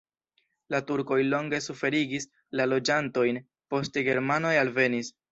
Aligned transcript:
La 0.75 0.77
turkoj 0.91 1.17
longe 1.33 1.59
suferigis 1.65 2.25
la 2.59 2.65
loĝantojn, 2.69 3.37
poste 3.75 4.03
germanoj 4.09 4.55
alvenis. 4.63 5.13